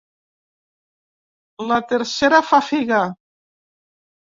La 1.75 1.79
tercera 1.95 2.43
fa 2.51 2.65
figa. 2.75 3.07